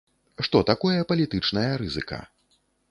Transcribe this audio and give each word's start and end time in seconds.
Што 0.47 0.61
такое 0.71 1.05
палітычная 1.11 1.71
рызыка? 1.85 2.19